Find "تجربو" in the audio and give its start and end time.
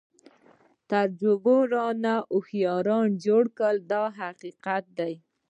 0.91-1.55